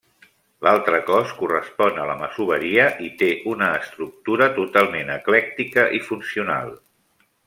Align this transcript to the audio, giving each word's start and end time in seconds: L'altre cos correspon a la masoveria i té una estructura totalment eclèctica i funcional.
L'altre 0.67 0.99
cos 1.09 1.33
correspon 1.41 1.99
a 2.03 2.07
la 2.11 2.15
masoveria 2.21 2.87
i 3.09 3.11
té 3.21 3.29
una 3.53 3.67
estructura 3.81 4.47
totalment 4.59 5.13
eclèctica 5.21 5.85
i 5.99 6.05
funcional. 6.11 6.73